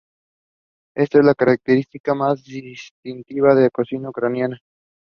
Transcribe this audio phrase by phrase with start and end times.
[0.97, 4.57] Esta es la característica más distintiva de cocina ucraniana.